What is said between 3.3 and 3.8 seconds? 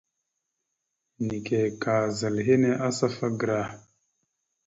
gərah.